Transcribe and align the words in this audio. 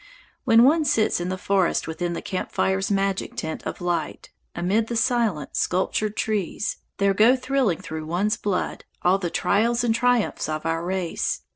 When 0.45 0.63
one 0.63 0.83
sits 0.83 1.19
in 1.21 1.29
the 1.29 1.37
forest 1.37 1.87
within 1.87 2.13
the 2.13 2.23
camp 2.23 2.51
fire's 2.51 2.89
magic 2.89 3.35
tent 3.35 3.61
of 3.67 3.81
light, 3.81 4.31
amid 4.55 4.87
the 4.87 4.95
silent, 4.95 5.55
sculptured 5.55 6.17
trees, 6.17 6.77
there 6.97 7.13
go 7.13 7.35
thrilling 7.35 7.77
through 7.81 8.07
one's 8.07 8.35
blood 8.35 8.83
all 9.03 9.19
the 9.19 9.29
trials 9.29 9.83
and 9.83 9.93
triumphs 9.93 10.49
of 10.49 10.65
our 10.65 10.83
race. 10.83 11.43